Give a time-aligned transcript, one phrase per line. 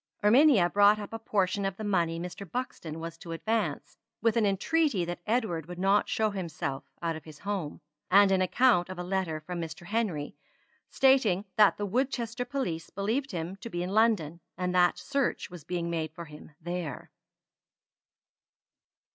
[0.23, 2.51] Erminia brought up a portion of the money Mr.
[2.51, 7.23] Buxton was to advance, with an entreaty that Edward would not show himself out of
[7.23, 9.85] his home; and an account of a letter from Mr.
[9.85, 10.35] Henry,
[10.89, 15.63] stating that the Woodchester police believed him to be in London, and that search was
[15.63, 17.11] being made for him there.